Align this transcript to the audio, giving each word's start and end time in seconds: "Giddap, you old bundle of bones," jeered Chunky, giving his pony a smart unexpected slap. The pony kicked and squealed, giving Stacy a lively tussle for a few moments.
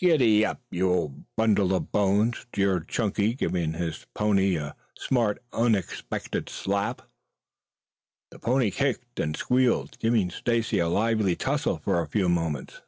"Giddap, 0.00 0.58
you 0.70 0.88
old 0.92 1.24
bundle 1.34 1.74
of 1.74 1.90
bones," 1.90 2.46
jeered 2.52 2.86
Chunky, 2.86 3.34
giving 3.34 3.72
his 3.72 4.06
pony 4.14 4.54
a 4.54 4.76
smart 4.96 5.42
unexpected 5.52 6.48
slap. 6.48 7.02
The 8.30 8.38
pony 8.38 8.70
kicked 8.70 9.18
and 9.18 9.36
squealed, 9.36 9.98
giving 9.98 10.30
Stacy 10.30 10.78
a 10.78 10.86
lively 10.88 11.34
tussle 11.34 11.78
for 11.78 12.00
a 12.00 12.06
few 12.06 12.28
moments. 12.28 12.80